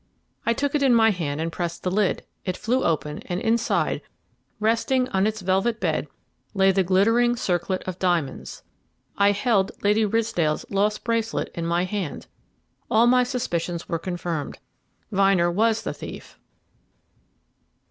[0.47, 4.01] I took it in my hand and pressed the lid; it flew open, and inside,
[4.59, 6.07] resting on its velvet bed,
[6.55, 8.63] lay the glittering circlet of diamonds.
[9.19, 12.25] I held Lady Ridsdale's lost bracelet in my hand.
[12.89, 14.57] All my suspicions were confirmed:
[15.13, 16.39] Vyner was the thief.